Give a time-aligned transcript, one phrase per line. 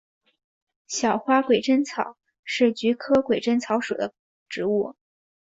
[0.87, 4.15] 小花鬼针草是菊科鬼针草属的
[4.49, 4.95] 植物。